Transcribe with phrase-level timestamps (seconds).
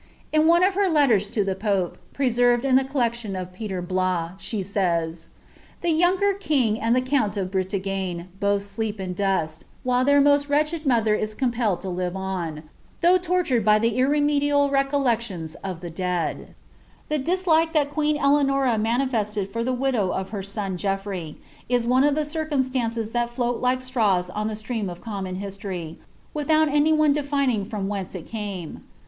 [0.33, 4.33] In one of her letiera to the pope, preMrved in the collectiM of, Pi^r Bloia,
[4.39, 5.27] she wyi,—
[5.83, 10.49] "I'he youngsr king and the count of HrrtagnP both skrp in iluti,' while their most
[10.49, 12.63] wretrlied mother is comprllpd to liTC on,
[13.01, 16.47] though lu^ 1 ttired by the irremediable recoltectiona of tlie deail.'" ^
[17.09, 21.35] The dislike lluil queen Eletuiorv iiiaiiifeBled for the widow of her MB', GeoOrey,
[21.69, 24.85] is one of the c ire urns lances that Aoat like strawa oa the stnam
[24.87, 25.97] k of iMmmon htslorv.
[26.33, 28.81] without any one defining front whence it rame.